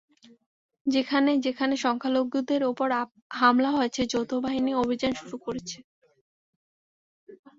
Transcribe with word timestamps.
যেখানে 0.85 1.31
যেখানে 1.45 1.75
সংখ্যালঘুদের 1.85 2.61
ওপর 2.63 2.87
হামলা 3.39 3.69
হয়েছে, 3.71 4.01
যৌথ 4.11 4.31
বাহিনী 4.43 4.71
অভিযান 4.83 5.13
শুরু 5.21 5.37
করেছে। 5.45 5.77